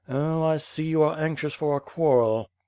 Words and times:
"Oh, 0.09 0.43
I 0.43 0.57
see 0.57 0.85
you 0.87 1.03
are 1.03 1.15
anxious 1.15 1.53
for 1.53 1.77
a 1.77 1.79
quarrel." 1.79 2.49